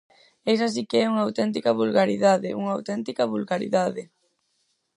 [0.53, 4.03] Esa si que é unha auténtica vulgaridade, unha auténtica vulgaridade.